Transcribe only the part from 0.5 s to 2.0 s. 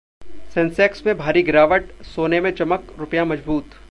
Sensex में भारी गिरावट,